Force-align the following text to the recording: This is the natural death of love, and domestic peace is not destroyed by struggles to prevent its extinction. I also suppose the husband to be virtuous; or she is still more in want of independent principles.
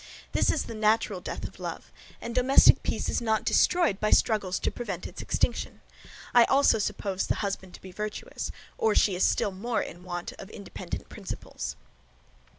This 0.31 0.49
is 0.51 0.63
the 0.63 0.73
natural 0.73 1.21
death 1.21 1.47
of 1.47 1.59
love, 1.59 1.91
and 2.21 2.33
domestic 2.33 2.81
peace 2.81 3.07
is 3.07 3.21
not 3.21 3.45
destroyed 3.45 3.99
by 3.99 4.09
struggles 4.09 4.57
to 4.57 4.71
prevent 4.71 5.05
its 5.05 5.21
extinction. 5.21 5.79
I 6.33 6.45
also 6.45 6.79
suppose 6.79 7.27
the 7.27 7.35
husband 7.45 7.75
to 7.75 7.81
be 7.81 7.91
virtuous; 7.91 8.51
or 8.79 8.95
she 8.95 9.15
is 9.15 9.23
still 9.23 9.51
more 9.51 9.83
in 9.83 10.01
want 10.01 10.31
of 10.39 10.49
independent 10.49 11.07
principles. 11.07 11.75